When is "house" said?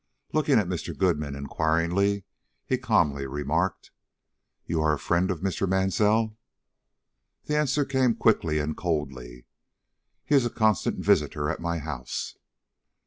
11.77-12.35